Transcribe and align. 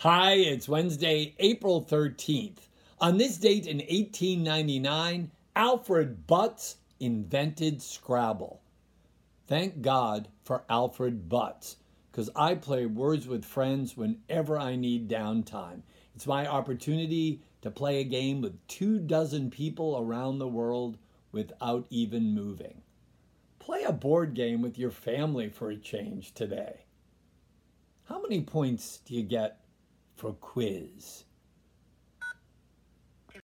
Hi, 0.00 0.34
it's 0.34 0.68
Wednesday, 0.68 1.34
April 1.38 1.82
13th. 1.82 2.68
On 3.00 3.16
this 3.16 3.38
date 3.38 3.66
in 3.66 3.78
1899, 3.78 5.30
Alfred 5.56 6.26
Butts 6.26 6.76
invented 7.00 7.80
Scrabble. 7.80 8.60
Thank 9.46 9.80
God 9.80 10.28
for 10.44 10.64
Alfred 10.68 11.30
Butts, 11.30 11.76
because 12.12 12.28
I 12.36 12.56
play 12.56 12.84
Words 12.84 13.26
with 13.26 13.42
Friends 13.42 13.96
whenever 13.96 14.58
I 14.58 14.76
need 14.76 15.08
downtime. 15.08 15.80
It's 16.14 16.26
my 16.26 16.46
opportunity 16.46 17.40
to 17.62 17.70
play 17.70 18.00
a 18.00 18.04
game 18.04 18.42
with 18.42 18.66
two 18.66 18.98
dozen 18.98 19.50
people 19.50 19.96
around 19.98 20.38
the 20.38 20.46
world 20.46 20.98
without 21.32 21.86
even 21.88 22.34
moving. 22.34 22.82
Play 23.58 23.84
a 23.84 23.92
board 23.92 24.34
game 24.34 24.60
with 24.60 24.76
your 24.76 24.90
family 24.90 25.48
for 25.48 25.70
a 25.70 25.76
change 25.76 26.34
today. 26.34 26.84
How 28.04 28.20
many 28.20 28.42
points 28.42 28.98
do 28.98 29.14
you 29.14 29.22
get 29.22 29.62
for 30.16 30.32
quiz? 30.32 31.24